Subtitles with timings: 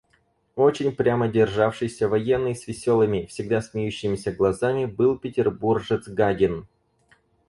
[0.55, 6.65] Очень прямо державшийся военный с веселыми, всегда смеющимися глазами был петербуржец Гагин.